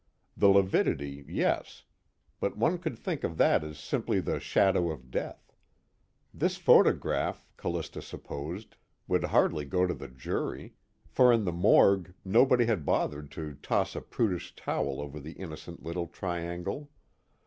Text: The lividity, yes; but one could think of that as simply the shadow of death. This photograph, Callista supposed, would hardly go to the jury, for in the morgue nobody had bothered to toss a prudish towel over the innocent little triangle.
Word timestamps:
The 0.35 0.49
lividity, 0.49 1.23
yes; 1.27 1.83
but 2.39 2.57
one 2.57 2.79
could 2.79 2.97
think 2.97 3.23
of 3.23 3.37
that 3.37 3.63
as 3.63 3.77
simply 3.77 4.19
the 4.19 4.39
shadow 4.39 4.89
of 4.89 5.11
death. 5.11 5.53
This 6.33 6.57
photograph, 6.57 7.47
Callista 7.55 8.01
supposed, 8.01 8.77
would 9.07 9.25
hardly 9.25 9.63
go 9.63 9.85
to 9.85 9.93
the 9.93 10.07
jury, 10.07 10.73
for 11.05 11.31
in 11.31 11.45
the 11.45 11.51
morgue 11.51 12.15
nobody 12.25 12.65
had 12.65 12.83
bothered 12.83 13.29
to 13.33 13.53
toss 13.61 13.95
a 13.95 14.01
prudish 14.01 14.55
towel 14.55 14.99
over 14.99 15.19
the 15.19 15.33
innocent 15.33 15.83
little 15.83 16.07
triangle. 16.07 16.89